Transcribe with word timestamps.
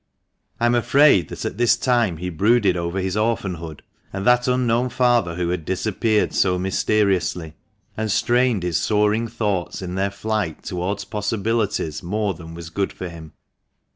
I 0.59 0.65
am 0.65 0.73
afraid 0.73 1.29
that 1.29 1.45
at 1.45 1.59
this 1.59 1.77
time 1.77 2.17
he 2.17 2.31
brooded 2.31 2.75
over 2.75 2.99
his 2.99 3.15
orphanhood 3.15 3.83
and 4.11 4.25
that 4.25 4.47
unknown 4.47 4.89
father 4.89 5.35
who 5.35 5.49
had 5.49 5.63
disappeared 5.63 6.33
so 6.33 6.57
mysteriously, 6.57 7.53
and 7.95 8.11
strained 8.11 8.63
his 8.63 8.77
soaring 8.77 9.27
thoughts 9.27 9.79
in 9.79 9.93
their 9.93 10.09
flight 10.09 10.63
towards 10.63 11.05
possibilities 11.05 12.01
more 12.01 12.33
than 12.33 12.55
was 12.55 12.71
good 12.71 12.91
for 12.91 13.09
him. 13.09 13.33